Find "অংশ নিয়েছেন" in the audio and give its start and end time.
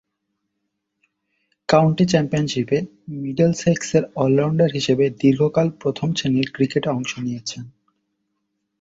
6.89-7.63